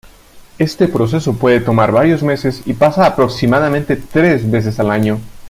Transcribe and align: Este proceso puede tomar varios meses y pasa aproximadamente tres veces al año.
Este 0.57 0.87
proceso 0.87 1.37
puede 1.37 1.59
tomar 1.59 1.91
varios 1.91 2.23
meses 2.23 2.63
y 2.65 2.73
pasa 2.73 3.05
aproximadamente 3.05 3.95
tres 3.97 4.49
veces 4.49 4.79
al 4.79 4.89
año. 4.89 5.21